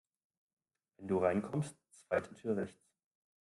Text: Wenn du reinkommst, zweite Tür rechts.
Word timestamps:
Wenn 0.97 1.07
du 1.09 1.19
reinkommst, 1.19 1.77
zweite 1.91 2.33
Tür 2.33 2.57
rechts. 2.57 2.81